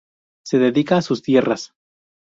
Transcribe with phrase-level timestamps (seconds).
[0.43, 1.75] Se dedica a sus tierras.